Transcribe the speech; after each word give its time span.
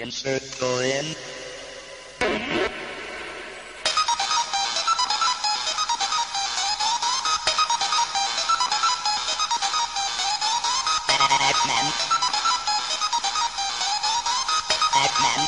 Insert 0.00 0.42
coin. 0.58 1.14
Batman. 11.06 11.30
Batman. 11.38 11.86
Batman. 14.94 15.40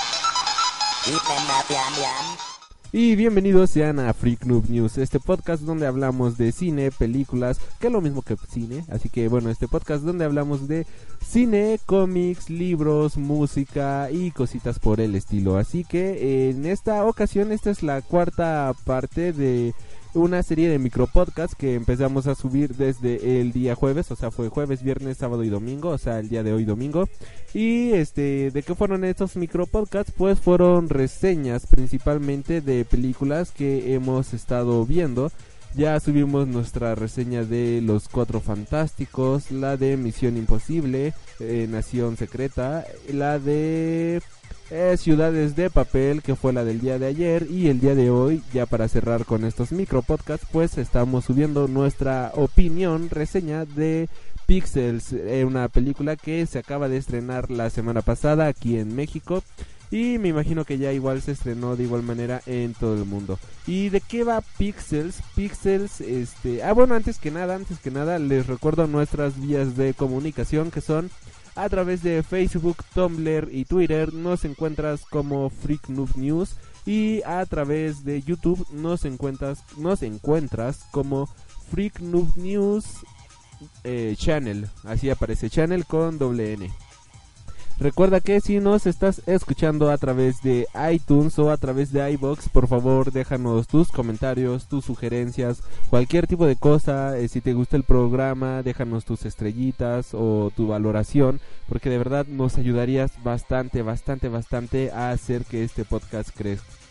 Batman. 1.06 1.64
Batman. 1.68 2.55
Y 2.92 3.16
bienvenidos 3.16 3.70
sean 3.70 3.98
a 3.98 4.14
Freak 4.14 4.46
Noob 4.46 4.70
News, 4.70 4.96
este 4.96 5.18
podcast 5.18 5.62
donde 5.64 5.86
hablamos 5.86 6.38
de 6.38 6.52
cine, 6.52 6.90
películas, 6.90 7.58
que 7.80 7.88
es 7.88 7.92
lo 7.92 8.00
mismo 8.00 8.22
que 8.22 8.36
cine, 8.48 8.84
así 8.88 9.08
que 9.08 9.28
bueno, 9.28 9.50
este 9.50 9.66
podcast 9.66 10.04
donde 10.04 10.24
hablamos 10.24 10.68
de 10.68 10.86
cine, 11.20 11.80
cómics, 11.84 12.48
libros, 12.48 13.16
música 13.16 14.08
y 14.10 14.30
cositas 14.30 14.78
por 14.78 15.00
el 15.00 15.16
estilo. 15.16 15.58
Así 15.58 15.84
que 15.84 16.48
en 16.48 16.64
esta 16.64 17.04
ocasión 17.04 17.50
esta 17.52 17.70
es 17.70 17.82
la 17.82 18.02
cuarta 18.02 18.72
parte 18.84 19.32
de 19.32 19.74
una 20.16 20.42
serie 20.42 20.68
de 20.68 20.78
micropodcasts 20.78 21.54
que 21.54 21.74
empezamos 21.74 22.26
a 22.26 22.34
subir 22.34 22.74
desde 22.74 23.40
el 23.40 23.52
día 23.52 23.74
jueves, 23.74 24.10
o 24.10 24.16
sea, 24.16 24.30
fue 24.30 24.48
jueves, 24.48 24.82
viernes, 24.82 25.18
sábado 25.18 25.44
y 25.44 25.48
domingo, 25.48 25.90
o 25.90 25.98
sea, 25.98 26.18
el 26.18 26.28
día 26.28 26.42
de 26.42 26.52
hoy 26.52 26.64
domingo. 26.64 27.08
Y 27.54 27.92
este, 27.92 28.50
¿de 28.50 28.62
qué 28.62 28.74
fueron 28.74 29.04
estos 29.04 29.36
micropodcasts? 29.36 30.12
Pues 30.16 30.40
fueron 30.40 30.88
reseñas 30.88 31.66
principalmente 31.66 32.60
de 32.60 32.84
películas 32.84 33.52
que 33.52 33.94
hemos 33.94 34.34
estado 34.34 34.84
viendo. 34.86 35.30
Ya 35.74 36.00
subimos 36.00 36.48
nuestra 36.48 36.94
reseña 36.94 37.44
de 37.44 37.82
Los 37.82 38.08
Cuatro 38.08 38.40
Fantásticos, 38.40 39.50
la 39.50 39.76
de 39.76 39.98
Misión 39.98 40.38
Imposible, 40.38 41.12
eh, 41.38 41.66
Nación 41.68 42.16
Secreta, 42.16 42.86
la 43.12 43.38
de 43.38 44.22
eh, 44.70 44.96
Ciudades 44.98 45.56
de 45.56 45.70
Papel, 45.70 46.22
que 46.22 46.36
fue 46.36 46.52
la 46.52 46.64
del 46.64 46.80
día 46.80 46.98
de 46.98 47.06
ayer, 47.06 47.46
y 47.50 47.68
el 47.68 47.80
día 47.80 47.94
de 47.94 48.10
hoy, 48.10 48.42
ya 48.52 48.66
para 48.66 48.88
cerrar 48.88 49.24
con 49.24 49.44
estos 49.44 49.72
micro 49.72 50.02
podcasts, 50.02 50.46
pues 50.50 50.78
estamos 50.78 51.24
subiendo 51.24 51.68
nuestra 51.68 52.32
opinión, 52.34 53.10
reseña 53.10 53.64
de 53.64 54.08
Pixels, 54.46 55.12
eh, 55.12 55.44
una 55.44 55.68
película 55.68 56.16
que 56.16 56.46
se 56.46 56.58
acaba 56.58 56.88
de 56.88 56.96
estrenar 56.96 57.50
la 57.50 57.70
semana 57.70 58.02
pasada 58.02 58.46
aquí 58.46 58.78
en 58.78 58.94
México. 58.94 59.42
Y 59.90 60.18
me 60.18 60.28
imagino 60.28 60.64
que 60.64 60.78
ya 60.78 60.92
igual 60.92 61.22
se 61.22 61.32
estrenó 61.32 61.76
de 61.76 61.84
igual 61.84 62.02
manera 62.02 62.42
en 62.46 62.74
todo 62.74 62.94
el 62.94 63.04
mundo. 63.04 63.38
¿Y 63.68 63.88
de 63.90 64.00
qué 64.00 64.24
va 64.24 64.42
Pixels? 64.58 65.20
Pixels, 65.36 66.00
este... 66.00 66.64
Ah, 66.64 66.72
bueno, 66.72 66.94
antes 66.94 67.18
que 67.18 67.30
nada, 67.30 67.54
antes 67.54 67.78
que 67.78 67.92
nada, 67.92 68.18
les 68.18 68.48
recuerdo 68.48 68.88
nuestras 68.88 69.40
vías 69.40 69.76
de 69.76 69.94
comunicación 69.94 70.72
que 70.72 70.80
son 70.80 71.10
a 71.56 71.68
través 71.68 72.02
de 72.02 72.22
Facebook, 72.22 72.76
Tumblr 72.94 73.48
y 73.50 73.64
Twitter 73.64 74.12
nos 74.12 74.44
encuentras 74.44 75.04
como 75.04 75.50
Freak 75.50 75.88
News 75.88 76.56
y 76.84 77.22
a 77.24 77.44
través 77.46 78.04
de 78.04 78.22
YouTube 78.22 78.66
nos 78.72 79.04
encuentras 79.04 79.64
nos 79.76 80.02
encuentras 80.02 80.84
como 80.92 81.28
Freak 81.70 82.00
News 82.00 82.84
eh, 83.84 84.14
Channel, 84.16 84.68
así 84.84 85.10
aparece 85.10 85.50
Channel 85.50 85.86
con 85.86 86.18
doble 86.18 86.52
N. 86.52 86.70
Recuerda 87.78 88.20
que 88.20 88.40
si 88.40 88.58
nos 88.58 88.86
estás 88.86 89.20
escuchando 89.26 89.90
a 89.90 89.98
través 89.98 90.40
de 90.40 90.66
iTunes 90.90 91.38
o 91.38 91.50
a 91.50 91.58
través 91.58 91.92
de 91.92 92.10
iBox, 92.12 92.48
por 92.48 92.68
favor 92.68 93.12
déjanos 93.12 93.66
tus 93.66 93.88
comentarios, 93.88 94.66
tus 94.66 94.86
sugerencias, 94.86 95.62
cualquier 95.90 96.26
tipo 96.26 96.46
de 96.46 96.56
cosa. 96.56 97.18
Eh, 97.18 97.28
si 97.28 97.42
te 97.42 97.52
gusta 97.52 97.76
el 97.76 97.82
programa, 97.82 98.62
déjanos 98.62 99.04
tus 99.04 99.26
estrellitas 99.26 100.14
o 100.14 100.50
tu 100.56 100.68
valoración, 100.68 101.38
porque 101.68 101.90
de 101.90 101.98
verdad 101.98 102.26
nos 102.26 102.56
ayudarías 102.56 103.12
bastante, 103.22 103.82
bastante, 103.82 104.30
bastante 104.30 104.90
a 104.90 105.10
hacer 105.10 105.44
que 105.44 105.62
este 105.62 105.84
podcast 105.84 106.30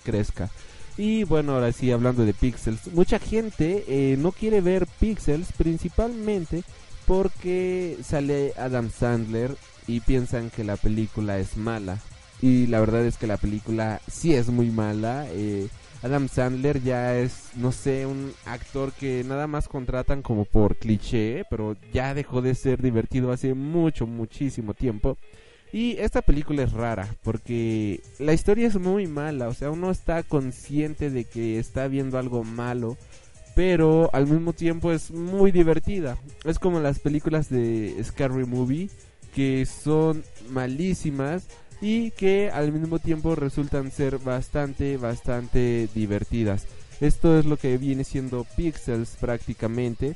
crezca. 0.03 0.51
Y 0.97 1.23
bueno, 1.23 1.53
ahora 1.53 1.71
sí, 1.71 1.91
hablando 1.91 2.25
de 2.25 2.33
Pixels, 2.35 2.93
mucha 2.93 3.17
gente 3.17 3.85
eh, 3.87 4.17
no 4.17 4.31
quiere 4.31 4.61
ver 4.61 4.85
Pixels 4.99 5.51
principalmente 5.51 6.63
porque 7.07 7.97
sale 8.03 8.53
Adam 8.55 8.91
Sandler 8.91 9.55
y 9.87 9.99
piensan 9.99 10.49
que 10.49 10.63
la 10.63 10.77
película 10.77 11.37
es 11.39 11.57
mala. 11.57 11.99
Y 12.41 12.67
la 12.67 12.79
verdad 12.79 13.05
es 13.05 13.17
que 13.17 13.27
la 13.27 13.37
película 13.37 14.01
sí 14.07 14.33
es 14.33 14.49
muy 14.49 14.69
mala. 14.69 15.25
Eh, 15.31 15.67
Adam 16.03 16.27
Sandler 16.27 16.83
ya 16.83 17.17
es, 17.17 17.49
no 17.55 17.71
sé, 17.71 18.05
un 18.05 18.33
actor 18.45 18.91
que 18.93 19.23
nada 19.23 19.47
más 19.47 19.67
contratan 19.67 20.21
como 20.21 20.45
por 20.45 20.75
cliché, 20.75 21.45
pero 21.49 21.75
ya 21.93 22.13
dejó 22.13 22.41
de 22.41 22.53
ser 22.53 22.81
divertido 22.81 23.31
hace 23.31 23.53
mucho, 23.53 24.05
muchísimo 24.05 24.73
tiempo. 24.73 25.17
Y 25.73 25.97
esta 25.97 26.21
película 26.21 26.63
es 26.63 26.71
rara 26.71 27.07
porque 27.23 28.01
la 28.19 28.33
historia 28.33 28.67
es 28.67 28.79
muy 28.79 29.07
mala, 29.07 29.47
o 29.47 29.53
sea, 29.53 29.71
uno 29.71 29.91
está 29.91 30.23
consciente 30.23 31.09
de 31.09 31.25
que 31.25 31.59
está 31.59 31.87
viendo 31.87 32.17
algo 32.17 32.43
malo, 32.43 32.97
pero 33.55 34.09
al 34.13 34.27
mismo 34.27 34.53
tiempo 34.53 34.91
es 34.91 35.11
muy 35.11 35.51
divertida. 35.51 36.17
Es 36.43 36.59
como 36.59 36.79
las 36.79 36.99
películas 36.99 37.49
de 37.49 37.95
Scary 38.03 38.45
Movie 38.45 38.89
que 39.35 39.65
son 39.65 40.23
malísimas 40.49 41.43
y 41.81 42.11
que 42.11 42.49
al 42.51 42.71
mismo 42.71 42.99
tiempo 42.99 43.35
resultan 43.35 43.91
ser 43.91 44.17
bastante, 44.17 44.95
bastante 44.95 45.89
divertidas. 45.93 46.65
Esto 47.01 47.37
es 47.37 47.45
lo 47.45 47.57
que 47.57 47.77
viene 47.77 48.05
siendo 48.05 48.45
Pixels 48.55 49.17
prácticamente. 49.19 50.15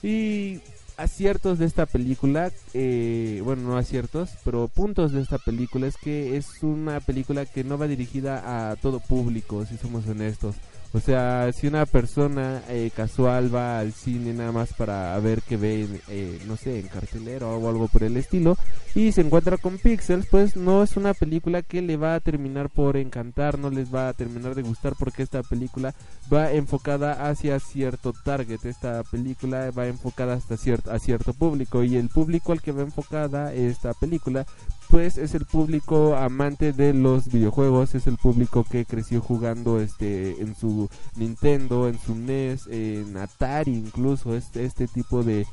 Y 0.00 0.60
aciertos 0.96 1.58
de 1.58 1.66
esta 1.66 1.86
película, 1.86 2.52
eh, 2.72 3.40
bueno, 3.44 3.62
no 3.62 3.76
aciertos, 3.76 4.30
pero 4.44 4.68
puntos 4.68 5.12
de 5.12 5.22
esta 5.22 5.38
película 5.38 5.88
es 5.88 5.96
que 5.96 6.36
es 6.36 6.62
una 6.62 7.00
película 7.00 7.46
que 7.46 7.64
no 7.64 7.76
va 7.76 7.88
dirigida 7.88 8.70
a 8.70 8.76
todo 8.76 9.00
público, 9.00 9.66
si 9.66 9.76
somos 9.76 10.06
honestos. 10.06 10.54
O 10.92 11.00
sea, 11.00 11.52
si 11.52 11.66
una 11.66 11.84
persona 11.84 12.62
eh, 12.68 12.90
casual 12.94 13.54
va 13.54 13.78
al 13.78 13.92
cine 13.92 14.32
nada 14.32 14.52
más 14.52 14.72
para 14.72 15.18
ver 15.20 15.42
qué 15.42 15.56
ve, 15.56 15.86
eh, 16.08 16.40
no 16.46 16.56
sé, 16.56 16.80
en 16.80 16.88
cartelera 16.88 17.46
o 17.46 17.68
algo 17.68 17.88
por 17.88 18.02
el 18.02 18.16
estilo, 18.16 18.56
y 18.94 19.12
se 19.12 19.20
encuentra 19.20 19.58
con 19.58 19.78
Pixels, 19.78 20.26
pues 20.30 20.56
no 20.56 20.82
es 20.82 20.96
una 20.96 21.12
película 21.12 21.62
que 21.62 21.82
le 21.82 21.96
va 21.96 22.14
a 22.14 22.20
terminar 22.20 22.70
por 22.70 22.96
encantar, 22.96 23.58
no 23.58 23.68
les 23.68 23.94
va 23.94 24.08
a 24.08 24.14
terminar 24.14 24.54
de 24.54 24.62
gustar 24.62 24.94
porque 24.98 25.22
esta 25.22 25.42
película 25.42 25.94
va 26.32 26.52
enfocada 26.52 27.28
hacia 27.28 27.60
cierto 27.60 28.14
target, 28.24 28.64
esta 28.64 29.02
película 29.04 29.70
va 29.70 29.86
enfocada 29.86 30.34
hasta 30.34 30.56
cierto, 30.56 30.90
a 30.90 30.98
cierto 30.98 31.34
público 31.34 31.84
y 31.84 31.96
el 31.96 32.08
público 32.08 32.52
al 32.52 32.62
que 32.62 32.72
va 32.72 32.82
enfocada 32.82 33.52
esta 33.52 33.92
película 33.94 34.46
pues 34.88 35.18
es 35.18 35.34
el 35.34 35.44
público 35.44 36.16
amante 36.16 36.72
de 36.72 36.92
los 36.94 37.28
videojuegos, 37.28 37.94
es 37.94 38.06
el 38.06 38.16
público 38.16 38.64
que 38.64 38.84
creció 38.84 39.20
jugando 39.20 39.80
este 39.80 40.40
en 40.40 40.54
su 40.54 40.88
Nintendo, 41.16 41.88
en 41.88 41.98
su 41.98 42.14
NES, 42.14 42.66
en 42.68 43.16
Atari 43.16 43.72
incluso, 43.72 44.34
este, 44.34 44.64
este 44.64 44.86
tipo 44.86 45.22
de, 45.22 45.46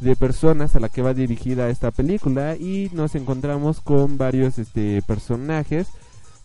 de 0.00 0.16
personas 0.16 0.76
a 0.76 0.80
la 0.80 0.88
que 0.88 1.02
va 1.02 1.14
dirigida 1.14 1.70
esta 1.70 1.90
película. 1.90 2.56
Y 2.56 2.90
nos 2.92 3.14
encontramos 3.14 3.80
con 3.80 4.18
varios 4.18 4.58
este 4.58 5.02
personajes. 5.02 5.88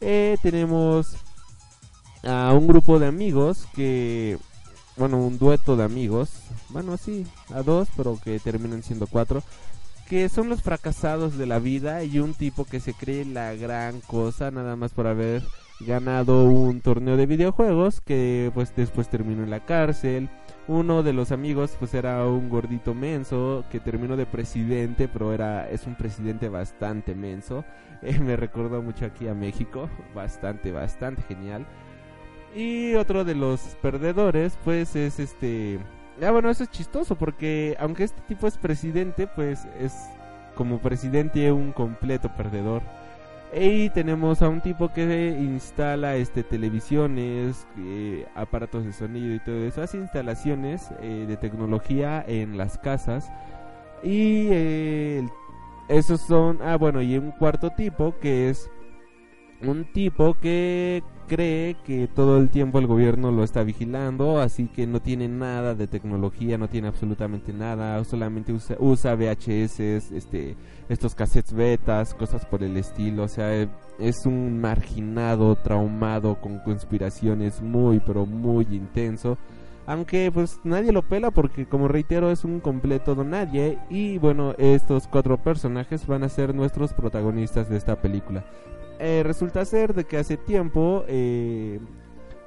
Eh, 0.02 0.38
tenemos 0.42 1.16
a 2.24 2.54
un 2.54 2.68
grupo 2.68 3.00
de 3.00 3.08
amigos 3.08 3.68
que 3.76 4.38
bueno, 4.96 5.18
un 5.18 5.38
dueto 5.38 5.76
de 5.76 5.84
amigos, 5.84 6.30
bueno, 6.70 6.98
sí, 6.98 7.26
a 7.54 7.64
dos, 7.64 7.88
pero 7.98 8.20
que 8.24 8.40
terminan 8.40 8.84
siendo 8.84 9.08
cuatro, 9.08 9.42
que 10.14 10.30
son 10.30 10.48
los 10.48 10.62
fracasados 10.62 11.40
de 11.40 11.48
la 11.48 11.58
vida 11.58 12.04
y 12.04 12.20
un 12.20 12.36
tipo 12.36 12.66
que 12.66 12.80
se 12.80 12.94
cree 12.94 13.26
la 13.26 13.56
gran 13.56 14.00
cosa 14.02 14.52
nada 14.52 14.76
más 14.76 14.94
por 14.94 15.08
haber 15.08 15.42
ganado 15.80 16.44
un 16.44 16.82
torneo 16.82 17.18
de 17.18 17.26
videojuegos 17.26 18.00
que 18.00 18.52
pues 18.54 18.76
después 18.76 19.10
terminó 19.10 19.42
en 19.42 19.50
la 19.50 19.66
cárcel. 19.66 20.30
Uno 20.68 21.02
de 21.02 21.14
los 21.14 21.32
amigos 21.32 21.76
pues 21.80 21.96
era 21.96 22.28
un 22.28 22.48
gordito 22.48 22.94
menso 22.94 23.66
que 23.72 23.80
terminó 23.80 24.16
de 24.16 24.28
presidente, 24.28 25.08
pero 25.08 25.34
era 25.34 25.68
es 25.68 25.88
un 25.88 25.96
presidente 25.96 26.48
bastante 26.48 27.16
menso. 27.16 27.66
Eh, 28.04 28.20
me 28.20 28.36
recordó 28.36 28.82
mucho 28.82 29.06
aquí 29.06 29.30
a 29.30 29.34
México, 29.34 29.90
bastante 30.14 30.72
bastante 30.72 31.24
genial. 31.24 31.66
Y 32.54 32.94
otro 32.96 33.24
de 33.24 33.34
los 33.34 33.62
perdedores 33.82 34.60
pues 34.64 34.96
es 34.96 35.20
este 35.20 35.80
Ah, 36.22 36.32
bueno, 36.32 36.50
eso 36.50 36.64
es 36.64 36.70
chistoso 36.70 37.16
porque 37.16 37.76
aunque 37.80 38.04
este 38.04 38.22
tipo 38.28 38.48
es 38.48 38.58
presidente, 38.58 39.28
pues 39.28 39.66
es 39.80 39.94
como 40.56 40.80
presidente 40.80 41.52
un 41.52 41.72
completo 41.72 42.30
perdedor. 42.36 42.82
Y 43.56 43.90
tenemos 43.92 44.42
a 44.42 44.50
un 44.50 44.62
tipo 44.62 44.92
que 44.92 45.36
instala 45.40 46.16
este 46.16 46.44
televisiones, 46.44 47.68
eh, 47.78 48.26
aparatos 48.34 48.84
de 48.84 48.94
sonido 48.94 49.36
y 49.36 49.40
todo 49.40 49.58
eso, 49.66 49.84
hace 49.84 49.98
instalaciones 49.98 50.90
eh, 51.02 51.26
de 51.28 51.38
tecnología 51.38 52.24
en 52.28 52.58
las 52.58 52.80
casas. 52.80 53.32
Y 54.02 54.48
eh, 54.50 55.28
esos 55.88 56.22
son, 56.22 56.60
ah 56.64 56.78
bueno, 56.78 57.02
y 57.02 57.18
un 57.18 57.32
cuarto 57.32 57.70
tipo 57.72 58.16
que 58.20 58.50
es 58.50 58.72
un 59.64 59.86
tipo 59.94 60.36
que 60.36 61.04
cree 61.28 61.76
que 61.86 62.08
todo 62.08 62.38
el 62.38 62.50
tiempo 62.50 62.80
el 62.80 62.88
gobierno 62.88 63.32
lo 63.32 63.44
está 63.44 63.64
vigilando, 63.64 64.40
así 64.40 64.68
que 64.68 64.86
no 64.86 65.02
tiene 65.02 65.28
nada 65.28 65.74
de 65.74 65.88
tecnología, 65.88 66.58
no 66.58 66.68
tiene 66.68 66.88
absolutamente 66.88 67.54
nada, 67.54 68.04
solamente 68.04 68.54
usa, 68.54 68.76
usa 68.80 69.16
VHS, 69.16 69.80
este, 69.80 70.56
estos 70.90 71.16
cassettes 71.16 71.54
betas, 71.54 72.14
cosas 72.14 72.46
por 72.46 72.64
el 72.64 72.78
estilo, 72.78 73.24
o 73.24 73.28
sea, 73.28 73.52
es 74.00 74.26
un 74.26 74.60
marginado, 74.60 75.56
traumado, 75.56 76.40
con 76.42 76.60
conspiraciones 76.60 77.62
muy, 77.62 78.00
pero 78.00 78.26
muy 78.26 78.68
intenso. 78.72 79.38
Aunque 79.86 80.32
pues 80.34 80.62
nadie 80.64 80.94
lo 80.94 81.02
pela 81.02 81.30
porque 81.32 81.66
como 81.66 81.90
reitero 81.90 82.32
es 82.32 82.46
un 82.46 82.62
completo 82.62 83.22
nadie 83.26 83.80
y 83.90 84.18
bueno 84.18 84.56
estos 84.58 85.10
cuatro 85.10 85.38
personajes 85.38 86.08
van 86.08 86.24
a 86.24 86.30
ser 86.30 86.56
nuestros 86.56 86.94
protagonistas 86.94 87.70
de 87.70 87.76
esta 87.76 88.02
película. 88.02 88.46
Eh, 89.00 89.24
resulta 89.26 89.66
ser 89.66 89.94
de 89.94 90.06
que 90.06 90.18
hace 90.18 90.38
tiempo 90.38 91.04
eh, 91.08 91.80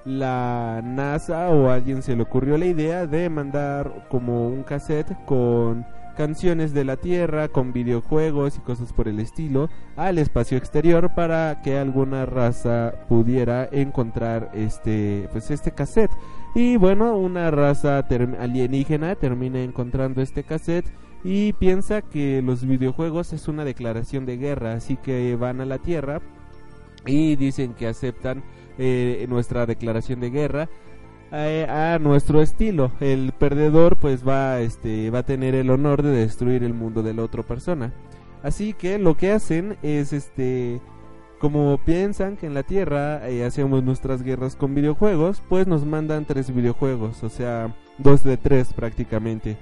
la 0.04 0.80
NASA 0.84 1.50
o 1.50 1.68
alguien 1.68 2.02
se 2.02 2.14
le 2.14 2.22
ocurrió 2.22 2.56
la 2.56 2.66
idea 2.66 3.06
de 3.06 3.28
mandar 3.28 4.06
como 4.08 4.46
un 4.46 4.62
cassette 4.62 5.16
con 5.26 5.84
canciones 6.16 6.72
de 6.72 6.84
la 6.84 6.96
Tierra, 6.96 7.48
con 7.48 7.72
videojuegos 7.72 8.56
y 8.56 8.60
cosas 8.60 8.92
por 8.92 9.06
el 9.06 9.20
estilo 9.20 9.68
al 9.96 10.18
espacio 10.18 10.56
exterior 10.56 11.14
para 11.14 11.60
que 11.62 11.76
alguna 11.76 12.24
raza 12.24 12.94
pudiera 13.08 13.68
encontrar 13.70 14.50
este 14.54 15.28
pues 15.32 15.50
este 15.50 15.72
cassette. 15.72 16.12
Y 16.54 16.76
bueno, 16.78 17.18
una 17.18 17.50
raza 17.50 17.98
alienígena 18.38 19.14
termina 19.16 19.60
encontrando 19.60 20.22
este 20.22 20.42
cassette 20.42 20.90
y 21.22 21.52
piensa 21.54 22.02
que 22.02 22.40
los 22.40 22.64
videojuegos 22.64 23.32
es 23.32 23.48
una 23.48 23.64
declaración 23.64 24.24
de 24.24 24.38
guerra, 24.38 24.72
así 24.74 24.96
que 24.96 25.36
van 25.36 25.60
a 25.60 25.66
la 25.66 25.78
Tierra 25.78 26.22
y 27.06 27.36
dicen 27.36 27.74
que 27.74 27.86
aceptan 27.86 28.42
eh, 28.78 29.24
nuestra 29.28 29.66
declaración 29.66 30.20
de 30.20 30.30
guerra 30.30 30.68
eh, 31.32 31.66
a 31.68 31.98
nuestro 31.98 32.42
estilo. 32.42 32.92
El 33.00 33.32
perdedor 33.32 33.96
pues 33.96 34.26
va, 34.26 34.60
este, 34.60 35.10
va 35.10 35.20
a 35.20 35.26
tener 35.26 35.54
el 35.54 35.70
honor 35.70 36.02
de 36.02 36.10
destruir 36.10 36.62
el 36.62 36.74
mundo 36.74 37.02
de 37.02 37.14
la 37.14 37.22
otra 37.22 37.42
persona. 37.42 37.92
Así 38.42 38.74
que 38.74 38.98
lo 38.98 39.16
que 39.16 39.32
hacen 39.32 39.76
es 39.82 40.12
este 40.12 40.80
como 41.38 41.78
piensan 41.84 42.36
que 42.36 42.46
en 42.46 42.54
la 42.54 42.62
Tierra 42.62 43.28
eh, 43.28 43.44
hacemos 43.44 43.82
nuestras 43.82 44.22
guerras 44.22 44.56
con 44.56 44.74
videojuegos, 44.74 45.42
pues 45.48 45.66
nos 45.66 45.84
mandan 45.84 46.24
tres 46.24 46.54
videojuegos, 46.54 47.22
o 47.22 47.28
sea, 47.28 47.74
dos 47.98 48.24
de 48.24 48.36
tres 48.36 48.72
prácticamente. 48.72 49.58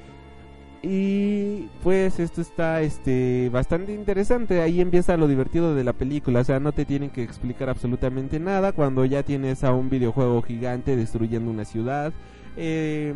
Y 0.86 1.70
pues 1.82 2.20
esto 2.20 2.42
está 2.42 2.82
este 2.82 3.48
bastante 3.50 3.94
interesante. 3.94 4.60
Ahí 4.60 4.82
empieza 4.82 5.16
lo 5.16 5.26
divertido 5.26 5.74
de 5.74 5.82
la 5.82 5.94
película. 5.94 6.40
O 6.40 6.44
sea, 6.44 6.60
no 6.60 6.72
te 6.72 6.84
tienen 6.84 7.08
que 7.08 7.22
explicar 7.22 7.70
absolutamente 7.70 8.38
nada 8.38 8.72
cuando 8.72 9.06
ya 9.06 9.22
tienes 9.22 9.64
a 9.64 9.72
un 9.72 9.88
videojuego 9.88 10.42
gigante 10.42 10.94
destruyendo 10.94 11.50
una 11.50 11.64
ciudad. 11.64 12.12
Eh, 12.58 13.14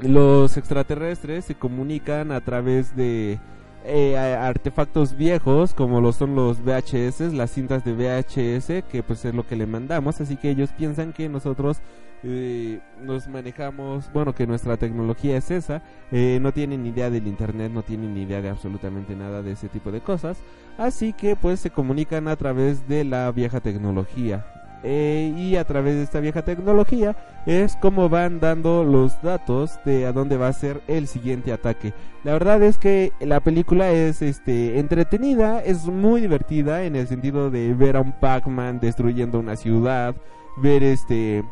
los 0.00 0.56
extraterrestres 0.56 1.44
se 1.44 1.56
comunican 1.56 2.30
a 2.30 2.40
través 2.40 2.94
de 2.94 3.40
eh, 3.84 4.16
artefactos 4.16 5.16
viejos 5.16 5.74
como 5.74 6.00
lo 6.00 6.12
son 6.12 6.34
los 6.34 6.62
VHS, 6.62 7.32
las 7.32 7.50
cintas 7.50 7.84
de 7.84 7.92
VHS, 7.92 8.84
que 8.90 9.02
pues 9.02 9.24
es 9.24 9.34
lo 9.34 9.46
que 9.46 9.56
le 9.56 9.66
mandamos. 9.66 10.20
Así 10.20 10.36
que 10.36 10.50
ellos 10.50 10.70
piensan 10.76 11.12
que 11.12 11.28
nosotros 11.28 11.80
eh, 12.22 12.80
nos 13.00 13.28
manejamos, 13.28 14.12
bueno, 14.12 14.34
que 14.34 14.46
nuestra 14.46 14.76
tecnología 14.76 15.38
es 15.38 15.50
esa, 15.50 15.82
eh, 16.12 16.38
no 16.42 16.52
tienen 16.52 16.84
idea 16.84 17.08
del 17.08 17.26
internet, 17.26 17.72
no 17.72 17.82
tienen 17.82 18.16
idea 18.16 18.42
de 18.42 18.50
absolutamente 18.50 19.16
nada 19.16 19.42
de 19.42 19.52
ese 19.52 19.70
tipo 19.70 19.90
de 19.90 20.02
cosas, 20.02 20.36
así 20.76 21.14
que 21.14 21.34
pues 21.34 21.60
se 21.60 21.70
comunican 21.70 22.28
a 22.28 22.36
través 22.36 22.86
de 22.86 23.04
la 23.04 23.32
vieja 23.32 23.60
tecnología. 23.60 24.44
Eh, 24.82 25.34
y 25.36 25.56
a 25.56 25.64
través 25.64 25.96
de 25.96 26.02
esta 26.02 26.20
vieja 26.20 26.42
tecnología 26.42 27.14
es 27.44 27.76
como 27.76 28.08
van 28.08 28.40
dando 28.40 28.82
los 28.82 29.20
datos 29.20 29.78
de 29.84 30.06
a 30.06 30.12
dónde 30.12 30.38
va 30.38 30.48
a 30.48 30.52
ser 30.54 30.80
el 30.88 31.06
siguiente 31.06 31.52
ataque. 31.52 31.92
La 32.24 32.32
verdad 32.32 32.62
es 32.62 32.78
que 32.78 33.12
la 33.20 33.40
película 33.40 33.90
es 33.90 34.22
este 34.22 34.78
entretenida, 34.78 35.62
es 35.62 35.86
muy 35.86 36.22
divertida 36.22 36.84
en 36.84 36.96
el 36.96 37.06
sentido 37.08 37.50
de 37.50 37.74
ver 37.74 37.96
a 37.96 38.00
un 38.00 38.12
Pac-Man 38.12 38.80
destruyendo 38.80 39.38
una 39.38 39.56
ciudad, 39.56 40.14
ver 40.56 40.82
este 40.82 41.44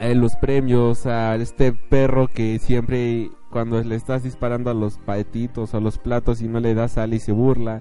eh, 0.00 0.14
los 0.16 0.34
premios 0.34 1.06
a 1.06 1.36
este 1.36 1.72
perro 1.72 2.26
que 2.26 2.58
siempre 2.58 3.30
cuando 3.50 3.80
le 3.80 3.94
estás 3.94 4.24
disparando 4.24 4.70
a 4.70 4.74
los 4.74 4.98
patitos 4.98 5.72
o 5.72 5.76
a 5.76 5.80
los 5.80 5.98
platos 5.98 6.42
y 6.42 6.48
no 6.48 6.58
le 6.58 6.74
das 6.74 6.92
sal 6.92 7.14
y 7.14 7.20
se 7.20 7.30
burla. 7.30 7.80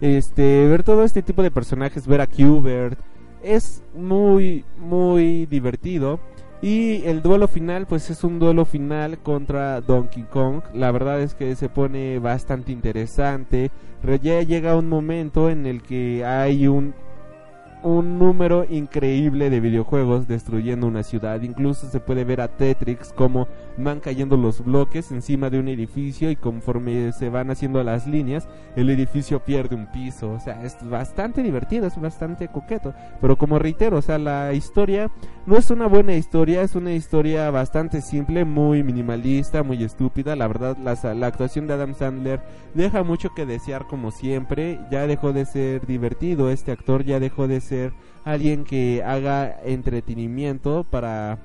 Este, 0.00 0.66
ver 0.66 0.82
todo 0.82 1.04
este 1.04 1.22
tipo 1.22 1.42
de 1.42 1.50
personajes, 1.50 2.06
ver 2.06 2.22
a 2.22 2.26
Qbert 2.26 2.98
es 3.42 3.82
muy 3.94 4.64
muy 4.78 5.46
divertido 5.46 6.20
y 6.62 7.02
el 7.04 7.22
duelo 7.22 7.48
final 7.48 7.86
pues 7.86 8.10
es 8.10 8.22
un 8.22 8.38
duelo 8.38 8.64
final 8.66 9.18
contra 9.18 9.80
Donkey 9.80 10.24
Kong. 10.24 10.62
La 10.74 10.90
verdad 10.92 11.20
es 11.22 11.34
que 11.34 11.56
se 11.56 11.70
pone 11.70 12.18
bastante 12.18 12.70
interesante. 12.72 13.70
Ya 14.22 14.42
llega 14.42 14.76
un 14.76 14.88
momento 14.88 15.48
en 15.48 15.66
el 15.66 15.82
que 15.82 16.24
hay 16.24 16.66
un 16.66 16.94
un 17.82 18.18
número 18.18 18.66
increíble 18.68 19.50
de 19.50 19.60
videojuegos 19.60 20.28
destruyendo 20.28 20.86
una 20.86 21.02
ciudad. 21.02 21.40
Incluso 21.42 21.88
se 21.88 22.00
puede 22.00 22.24
ver 22.24 22.40
a 22.40 22.48
Tetrix 22.48 23.12
como 23.12 23.48
van 23.76 24.00
cayendo 24.00 24.36
los 24.36 24.64
bloques 24.64 25.10
encima 25.10 25.50
de 25.50 25.58
un 25.58 25.68
edificio 25.68 26.30
y 26.30 26.36
conforme 26.36 27.12
se 27.12 27.28
van 27.30 27.50
haciendo 27.50 27.82
las 27.82 28.06
líneas, 28.06 28.48
el 28.76 28.90
edificio 28.90 29.40
pierde 29.40 29.76
un 29.76 29.86
piso. 29.86 30.32
O 30.32 30.40
sea, 30.40 30.62
es 30.64 30.76
bastante 30.88 31.42
divertido, 31.42 31.86
es 31.86 32.00
bastante 32.00 32.48
coqueto. 32.48 32.92
Pero 33.20 33.36
como 33.36 33.58
reitero, 33.58 33.98
o 33.98 34.02
sea, 34.02 34.18
la 34.18 34.52
historia 34.52 35.10
no 35.46 35.56
es 35.56 35.70
una 35.70 35.86
buena 35.86 36.14
historia, 36.14 36.62
es 36.62 36.74
una 36.74 36.92
historia 36.92 37.50
bastante 37.50 38.02
simple, 38.02 38.44
muy 38.44 38.82
minimalista, 38.82 39.62
muy 39.62 39.82
estúpida. 39.82 40.36
La 40.36 40.48
verdad, 40.48 40.76
la, 40.76 41.14
la 41.14 41.26
actuación 41.26 41.66
de 41.66 41.74
Adam 41.74 41.94
Sandler 41.94 42.40
deja 42.74 43.02
mucho 43.02 43.30
que 43.34 43.46
desear 43.46 43.86
como 43.86 44.10
siempre. 44.10 44.78
Ya 44.90 45.06
dejó 45.06 45.32
de 45.32 45.46
ser 45.46 45.86
divertido, 45.86 46.50
este 46.50 46.72
actor 46.72 47.04
ya 47.04 47.18
dejó 47.20 47.48
de 47.48 47.60
ser 47.60 47.69
alguien 48.24 48.64
que 48.64 49.02
haga 49.04 49.56
entretenimiento 49.64 50.84
para 50.84 51.38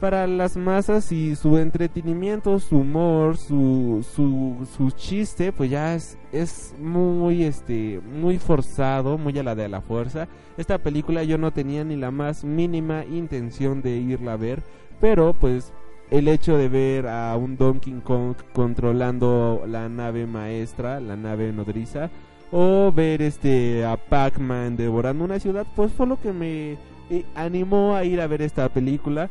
para 0.00 0.26
las 0.26 0.58
masas 0.58 1.12
y 1.12 1.34
su 1.34 1.56
entretenimiento, 1.56 2.58
su 2.58 2.80
humor, 2.80 3.38
su, 3.38 4.04
su, 4.14 4.66
su 4.76 4.90
chiste, 4.90 5.50
pues 5.50 5.70
ya 5.70 5.94
es, 5.94 6.18
es 6.30 6.74
muy, 6.78 7.44
este, 7.44 8.00
muy 8.00 8.38
forzado, 8.38 9.16
muy 9.16 9.38
a 9.38 9.42
la 9.42 9.54
de 9.54 9.66
la 9.66 9.80
fuerza. 9.80 10.28
Esta 10.58 10.76
película 10.76 11.22
yo 11.22 11.38
no 11.38 11.52
tenía 11.52 11.84
ni 11.84 11.96
la 11.96 12.10
más 12.10 12.44
mínima 12.44 13.06
intención 13.06 13.80
de 13.80 13.96
irla 13.96 14.34
a 14.34 14.36
ver, 14.36 14.62
pero 15.00 15.32
pues 15.32 15.72
el 16.10 16.28
hecho 16.28 16.58
de 16.58 16.68
ver 16.68 17.06
a 17.06 17.34
un 17.36 17.56
Donkey 17.56 17.94
Kong 18.04 18.36
controlando 18.52 19.64
la 19.66 19.88
nave 19.88 20.26
maestra, 20.26 21.00
la 21.00 21.16
nave 21.16 21.50
nodriza, 21.50 22.10
o 22.56 22.92
ver 22.92 23.20
este 23.20 23.84
a 23.84 23.96
Pac-Man 23.96 24.76
devorando 24.76 25.24
una 25.24 25.40
ciudad, 25.40 25.66
pues 25.74 25.92
fue 25.92 26.06
lo 26.06 26.20
que 26.20 26.32
me 26.32 26.78
eh, 27.10 27.24
animó 27.34 27.96
a 27.96 28.04
ir 28.04 28.20
a 28.20 28.28
ver 28.28 28.42
esta 28.42 28.68
película. 28.68 29.28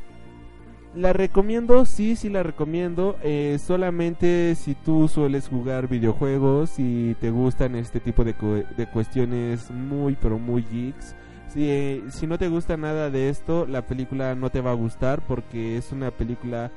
La 0.94 1.14
recomiendo, 1.14 1.86
sí, 1.86 2.18
sí 2.18 2.28
la 2.28 2.44
recomiendo. 2.44 3.16
Eh, 3.24 3.60
solamente 3.66 4.56
si 4.56 4.76
tú 4.76 5.08
sueles 5.08 5.48
jugar 5.48 5.88
videojuegos 5.88 6.74
y 6.80 7.16
te 7.16 7.32
gustan 7.32 7.76
este 7.76 8.02
tipo 8.02 8.26
de, 8.26 8.34
de 8.76 8.88
cuestiones 8.88 9.72
muy, 9.72 10.18
pero 10.22 10.38
muy 10.38 10.64
geeks. 10.64 11.16
Si, 11.48 11.70
eh, 11.70 12.04
si 12.10 12.28
no 12.28 12.38
te 12.38 12.50
gusta 12.50 12.76
nada 12.76 13.10
de 13.10 13.30
esto, 13.30 13.66
la 13.66 13.84
película 13.84 14.36
no 14.36 14.50
te 14.50 14.60
va 14.60 14.72
a 14.72 14.76
gustar 14.76 15.22
porque 15.26 15.78
es 15.78 15.94
una 15.94 16.12
película 16.12 16.72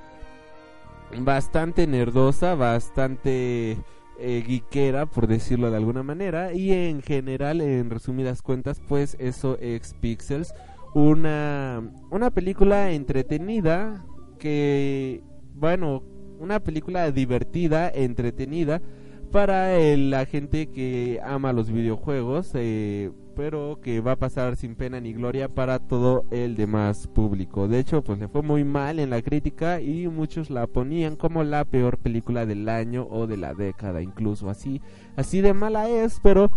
bastante 1.18 1.88
nerdosa, 1.88 2.54
bastante 2.54 3.78
eh, 4.18 5.06
por 5.12 5.26
decirlo 5.26 5.70
de 5.70 5.76
alguna 5.76 6.02
manera. 6.02 6.52
Y 6.52 6.72
en 6.72 7.02
general, 7.02 7.60
en 7.60 7.90
resumidas 7.90 8.42
cuentas, 8.42 8.80
pues 8.86 9.16
eso 9.18 9.58
es 9.60 9.94
Pixels. 10.00 10.54
Una, 10.94 11.82
una 12.10 12.30
película 12.30 12.92
entretenida 12.92 14.04
que, 14.38 15.22
bueno, 15.54 16.02
una 16.38 16.60
película 16.60 17.10
divertida, 17.10 17.88
entretenida 17.88 18.80
para 19.26 19.76
la 19.96 20.24
gente 20.26 20.68
que 20.68 21.20
ama 21.24 21.52
los 21.52 21.70
videojuegos. 21.70 22.50
Eh, 22.54 23.10
pero 23.36 23.78
que 23.82 24.00
va 24.00 24.12
a 24.12 24.16
pasar 24.16 24.56
sin 24.56 24.74
pena 24.74 24.98
ni 24.98 25.12
gloria 25.12 25.48
para 25.48 25.78
todo 25.78 26.24
el 26.30 26.56
demás 26.56 27.06
público. 27.06 27.68
De 27.68 27.78
hecho, 27.78 28.02
pues 28.02 28.18
le 28.18 28.28
fue 28.28 28.40
muy 28.42 28.64
mal 28.64 28.98
en 28.98 29.10
la 29.10 29.20
crítica 29.20 29.80
y 29.80 30.08
muchos 30.08 30.48
la 30.48 30.66
ponían 30.66 31.16
como 31.16 31.44
la 31.44 31.66
peor 31.66 31.98
película 31.98 32.46
del 32.46 32.68
año 32.68 33.06
o 33.08 33.26
de 33.26 33.36
la 33.36 33.52
década, 33.52 34.00
incluso 34.00 34.48
así, 34.48 34.80
así 35.16 35.42
de 35.42 35.52
mala 35.52 35.88
es, 35.88 36.18
pero 36.22 36.50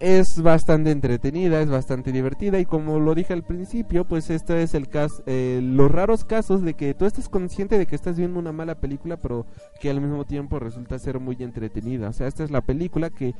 es 0.00 0.42
bastante 0.42 0.90
entretenida, 0.90 1.60
es 1.60 1.68
bastante 1.68 2.10
divertida 2.10 2.58
y 2.58 2.64
como 2.64 2.98
lo 2.98 3.14
dije 3.14 3.34
al 3.34 3.44
principio, 3.44 4.06
pues 4.06 4.30
este 4.30 4.62
es 4.62 4.74
el 4.74 4.88
caso, 4.88 5.22
eh, 5.26 5.60
los 5.62 5.90
raros 5.90 6.24
casos 6.24 6.62
de 6.62 6.72
que 6.74 6.94
tú 6.94 7.04
estás 7.04 7.28
consciente 7.28 7.78
de 7.78 7.86
que 7.86 7.96
estás 7.96 8.16
viendo 8.16 8.38
una 8.38 8.50
mala 8.50 8.76
película, 8.76 9.18
pero 9.18 9.46
que 9.78 9.90
al 9.90 10.00
mismo 10.00 10.24
tiempo 10.24 10.58
resulta 10.58 10.98
ser 10.98 11.20
muy 11.20 11.36
entretenida. 11.40 12.08
O 12.08 12.12
sea, 12.14 12.26
esta 12.26 12.42
es 12.42 12.50
la 12.50 12.62
película 12.62 13.10
que 13.10 13.34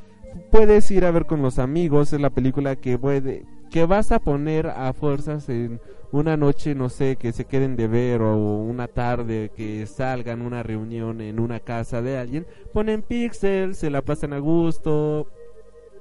puedes 0.50 0.90
ir 0.90 1.06
a 1.06 1.10
ver 1.10 1.24
con 1.24 1.40
los 1.40 1.58
amigos, 1.58 2.12
es 2.12 2.20
la 2.20 2.30
película 2.30 2.76
que 2.76 2.98
puede 2.98 3.46
que 3.70 3.86
vas 3.86 4.10
a 4.12 4.18
poner 4.18 4.66
a 4.66 4.92
fuerzas 4.92 5.48
en 5.48 5.80
una 6.12 6.36
noche, 6.36 6.74
no 6.74 6.88
sé, 6.88 7.16
que 7.16 7.32
se 7.32 7.44
queden 7.44 7.76
de 7.76 7.86
ver 7.86 8.20
o 8.20 8.36
una 8.36 8.88
tarde 8.88 9.52
que 9.54 9.86
salgan 9.86 10.42
una 10.42 10.64
reunión 10.64 11.20
en 11.20 11.38
una 11.38 11.60
casa 11.60 12.02
de 12.02 12.18
alguien, 12.18 12.46
ponen 12.74 13.02
pixels, 13.02 13.78
se 13.78 13.90
la 13.90 14.02
pasan 14.02 14.32
a 14.32 14.38
gusto. 14.38 15.28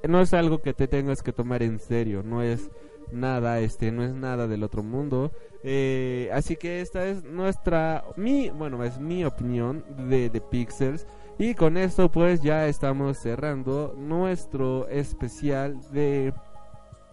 No 0.08 0.20
es 0.20 0.32
algo 0.34 0.62
que 0.62 0.74
te 0.74 0.88
tengas 0.88 1.22
que 1.22 1.32
tomar 1.32 1.62
en 1.62 1.78
serio, 1.78 2.22
no 2.22 2.42
es 2.42 2.70
nada, 3.12 3.60
este, 3.60 3.92
no 3.92 4.02
es 4.02 4.14
nada 4.14 4.46
del 4.46 4.62
otro 4.62 4.82
mundo. 4.82 5.32
Eh, 5.62 6.30
así 6.32 6.56
que 6.56 6.80
esta 6.80 7.06
es 7.06 7.24
nuestra, 7.24 8.04
mi, 8.16 8.50
bueno, 8.50 8.82
es 8.84 8.98
mi 8.98 9.24
opinión 9.24 9.84
de, 10.08 10.30
de 10.30 10.40
Pixels. 10.40 11.06
Y 11.38 11.54
con 11.54 11.76
esto 11.76 12.10
pues 12.10 12.42
ya 12.42 12.66
estamos 12.66 13.18
cerrando 13.18 13.94
nuestro 13.96 14.88
especial 14.88 15.80
de... 15.90 16.34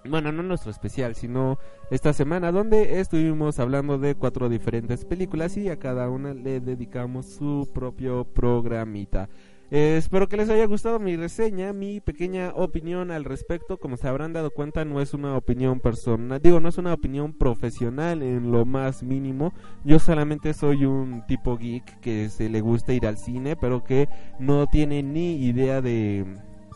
Bueno, 0.03 0.31
no 0.31 0.43
nuestro 0.43 0.71
especial, 0.71 1.15
sino 1.15 1.57
esta 1.91 2.13
semana 2.13 2.51
donde 2.51 2.99
estuvimos 2.99 3.59
hablando 3.59 3.97
de 3.97 4.15
cuatro 4.15 4.47
diferentes 4.47 5.03
películas 5.03 5.57
y 5.57 5.69
a 5.69 5.79
cada 5.79 6.09
una 6.09 6.33
le 6.33 6.61
dedicamos 6.61 7.25
su 7.25 7.69
propio 7.73 8.25
programita. 8.25 9.27
Eh, 9.69 9.97
espero 9.97 10.29
que 10.29 10.37
les 10.37 10.49
haya 10.49 10.65
gustado 10.65 10.97
mi 10.97 11.17
reseña, 11.17 11.73
mi 11.73 11.99
pequeña 11.99 12.53
opinión 12.55 13.11
al 13.11 13.25
respecto. 13.25 13.77
Como 13.77 13.97
se 13.97 14.07
habrán 14.07 14.31
dado 14.31 14.51
cuenta, 14.51 14.85
no 14.85 15.01
es 15.01 15.13
una 15.13 15.35
opinión 15.35 15.81
personal, 15.81 16.41
digo, 16.41 16.61
no 16.61 16.69
es 16.69 16.77
una 16.77 16.93
opinión 16.93 17.33
profesional 17.33 18.23
en 18.23 18.51
lo 18.51 18.65
más 18.65 19.03
mínimo. 19.03 19.53
Yo 19.83 19.99
solamente 19.99 20.53
soy 20.53 20.85
un 20.85 21.25
tipo 21.27 21.57
geek 21.57 21.99
que 21.99 22.29
se 22.29 22.49
le 22.49 22.61
gusta 22.61 22.93
ir 22.93 23.05
al 23.05 23.17
cine, 23.17 23.57
pero 23.57 23.83
que 23.83 24.07
no 24.39 24.67
tiene 24.67 25.03
ni 25.03 25.35
idea 25.43 25.81
de, 25.81 26.25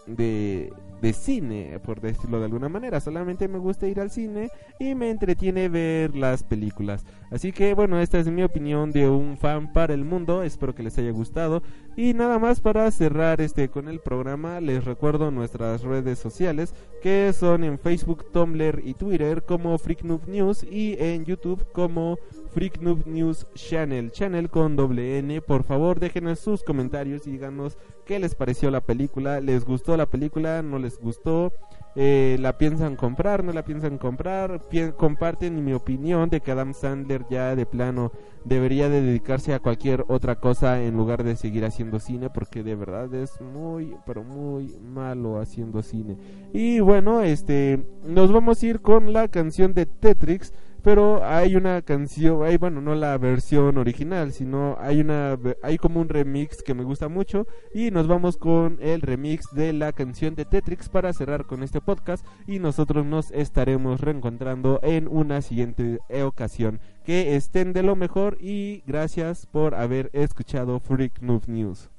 de 0.05 0.73
de 1.01 1.13
cine, 1.13 1.79
por 1.83 1.99
decirlo 1.99 2.39
de 2.39 2.45
alguna 2.45 2.69
manera. 2.69 2.99
Solamente 2.99 3.47
me 3.47 3.57
gusta 3.57 3.87
ir 3.87 3.99
al 3.99 4.11
cine 4.11 4.49
y 4.79 4.95
me 4.95 5.09
entretiene 5.09 5.67
ver 5.67 6.15
las 6.15 6.43
películas. 6.43 7.05
Así 7.31 7.51
que 7.51 7.73
bueno, 7.73 7.99
esta 7.99 8.19
es 8.19 8.27
mi 8.29 8.43
opinión 8.43 8.91
de 8.91 9.09
un 9.09 9.37
fan 9.37 9.73
para 9.73 9.93
el 9.93 10.05
mundo. 10.05 10.43
Espero 10.43 10.75
que 10.75 10.83
les 10.83 10.97
haya 10.97 11.11
gustado. 11.11 11.63
Y 11.95 12.13
nada 12.13 12.39
más 12.39 12.61
para 12.61 12.89
cerrar 12.89 13.41
este 13.41 13.67
con 13.67 13.89
el 13.89 13.99
programa, 13.99 14.61
les 14.61 14.85
recuerdo 14.85 15.29
nuestras 15.29 15.81
redes 15.83 16.19
sociales 16.19 16.73
que 17.01 17.33
son 17.33 17.65
en 17.65 17.77
Facebook, 17.77 18.31
Tumblr 18.31 18.81
y 18.83 18.93
Twitter 18.93 19.43
como 19.43 19.77
Freak 19.77 20.03
News 20.03 20.63
y 20.63 20.95
en 20.99 21.25
YouTube 21.25 21.65
como 21.73 22.17
Freak 22.53 22.79
News 22.79 23.45
Channel, 23.55 24.11
channel 24.11 24.49
con 24.49 24.77
doble 24.77 25.17
N. 25.19 25.41
Por 25.41 25.63
favor, 25.63 25.99
déjenos 25.99 26.39
sus 26.39 26.63
comentarios 26.63 27.27
y 27.27 27.31
díganos 27.31 27.77
qué 28.05 28.19
les 28.19 28.35
pareció 28.35 28.71
la 28.71 28.81
película. 28.81 29.41
¿Les 29.41 29.65
gustó 29.65 29.97
la 29.97 30.05
película? 30.05 30.61
¿No 30.61 30.79
les 30.79 30.97
gustó? 30.97 31.51
Eh, 31.95 32.37
¿La 32.39 32.57
piensan 32.57 32.95
comprar? 32.95 33.43
¿No 33.43 33.51
la 33.51 33.65
piensan 33.65 33.97
comprar? 33.97 34.61
comparten 34.95 35.63
mi 35.63 35.73
opinión 35.73 36.29
de 36.29 36.39
que 36.39 36.51
Adam 36.51 36.73
Sandler 36.73 37.25
ya 37.29 37.55
de 37.55 37.65
plano 37.65 38.11
debería 38.45 38.87
de 38.87 39.01
dedicarse 39.01 39.53
a 39.53 39.59
cualquier 39.59 40.05
otra 40.07 40.39
cosa 40.39 40.81
en 40.81 40.95
lugar 40.95 41.23
de 41.23 41.35
seguir 41.35 41.65
haciendo 41.65 41.99
cine 41.99 42.29
porque 42.29 42.63
de 42.63 42.75
verdad 42.75 43.13
es 43.13 43.39
muy 43.41 43.95
pero 44.05 44.23
muy 44.23 44.79
malo 44.79 45.39
haciendo 45.39 45.81
cine. 45.81 46.17
Y 46.53 46.79
bueno, 46.79 47.21
este 47.21 47.85
nos 48.05 48.31
vamos 48.31 48.63
a 48.63 48.65
ir 48.65 48.81
con 48.81 49.11
la 49.11 49.27
canción 49.27 49.73
de 49.73 49.85
Tetrix 49.85 50.53
pero 50.83 51.23
hay 51.23 51.55
una 51.55 51.81
canción, 51.81 52.43
hay 52.43 52.57
bueno, 52.57 52.81
no 52.81 52.95
la 52.95 53.17
versión 53.17 53.77
original, 53.77 54.31
sino 54.31 54.77
hay 54.79 55.01
una 55.01 55.37
hay 55.63 55.77
como 55.77 56.01
un 56.01 56.09
remix 56.09 56.63
que 56.63 56.73
me 56.73 56.83
gusta 56.83 57.07
mucho 57.07 57.45
y 57.73 57.91
nos 57.91 58.07
vamos 58.07 58.37
con 58.37 58.77
el 58.81 59.01
remix 59.01 59.45
de 59.53 59.73
la 59.73 59.91
canción 59.93 60.35
de 60.35 60.45
Tetrix 60.45 60.89
para 60.89 61.13
cerrar 61.13 61.45
con 61.45 61.63
este 61.63 61.81
podcast 61.81 62.25
y 62.47 62.59
nosotros 62.59 63.05
nos 63.05 63.31
estaremos 63.31 64.01
reencontrando 64.01 64.79
en 64.83 65.07
una 65.07 65.41
siguiente 65.41 65.99
ocasión. 66.23 66.79
Que 67.03 67.35
estén 67.35 67.73
de 67.73 67.83
lo 67.83 67.95
mejor 67.95 68.37
y 68.39 68.83
gracias 68.85 69.45
por 69.45 69.75
haber 69.75 70.09
escuchado 70.13 70.79
Freak 70.79 71.21
Noob 71.21 71.47
News. 71.47 71.89